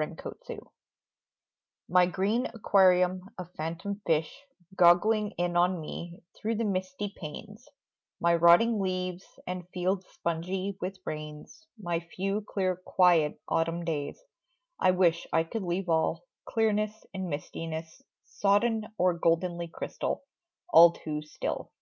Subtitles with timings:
[0.00, 0.58] THE REEF
[1.86, 7.68] My green aquarium of phantom fish, Goggling in on me through the misty panes;
[8.18, 14.18] My rotting leaves and fields spongy with rains; My few clear quiet autumn days
[14.80, 20.22] I wish I could leave all, clearness and mistiness; Sodden or goldenly crystal,
[20.72, 21.72] all too still.